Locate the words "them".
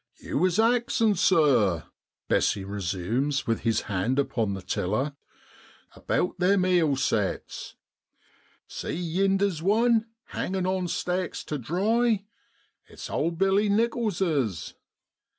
6.39-6.65